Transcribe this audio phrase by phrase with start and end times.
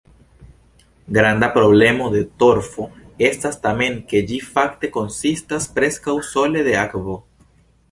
[1.17, 2.87] Granda problemo de torfo
[3.29, 7.23] estas tamen, ke ĝi fakte konsistas preskaŭ sole de akvo.